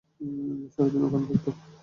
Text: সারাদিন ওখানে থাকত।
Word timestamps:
সারাদিন 0.73 1.01
ওখানে 1.07 1.25
থাকত। 1.29 1.45